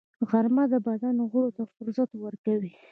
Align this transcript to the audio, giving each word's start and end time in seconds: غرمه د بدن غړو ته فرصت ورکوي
غرمه 0.29 0.63
د 0.71 0.73
بدن 0.87 1.15
غړو 1.31 1.49
ته 1.57 1.63
فرصت 1.75 2.09
ورکوي 2.23 2.71